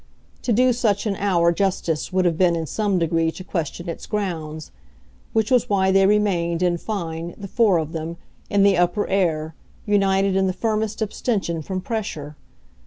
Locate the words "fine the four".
6.79-7.77